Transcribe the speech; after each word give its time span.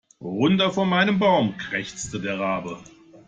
Runter 0.19 0.71
von 0.71 0.89
meinem 0.89 1.19
Baum, 1.19 1.55
krächzte 1.57 2.19
der 2.19 2.39
Rabe. 2.39 2.79